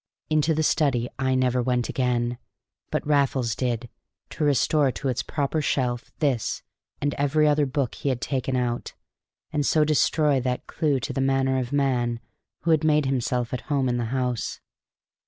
Into 0.31 0.55
the 0.55 0.63
study 0.63 1.09
I 1.19 1.35
never 1.35 1.61
went 1.61 1.87
again; 1.87 2.39
but 2.89 3.05
Raffles 3.05 3.53
did, 3.53 3.87
to 4.31 4.43
restore 4.43 4.91
to 4.91 5.09
its 5.09 5.21
proper 5.21 5.61
shelf 5.61 6.09
this 6.17 6.63
and 6.99 7.13
every 7.19 7.47
other 7.47 7.67
book 7.67 7.93
he 7.93 8.09
had 8.09 8.19
taken 8.19 8.55
out 8.55 8.95
and 9.51 9.63
so 9.63 9.85
destroy 9.85 10.39
that 10.41 10.65
clew 10.65 10.99
to 11.01 11.13
the 11.13 11.21
manner 11.21 11.59
of 11.59 11.71
man 11.71 12.19
who 12.63 12.71
had 12.71 12.83
made 12.83 13.05
himself 13.05 13.53
at 13.53 13.61
home 13.69 13.87
in 13.87 13.97
the 13.97 14.05
house. 14.05 14.59